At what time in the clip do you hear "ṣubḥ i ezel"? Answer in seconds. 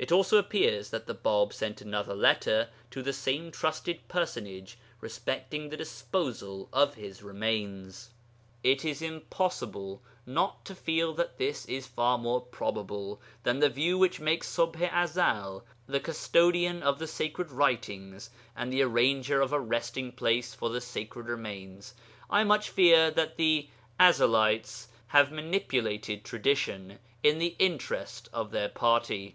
14.54-15.64